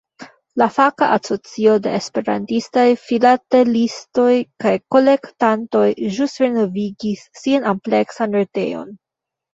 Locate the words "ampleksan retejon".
7.75-8.95